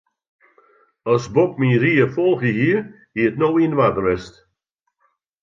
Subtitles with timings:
[1.13, 2.77] As Bob myn ried folge hie,
[3.13, 4.33] hie it no yn oarder west.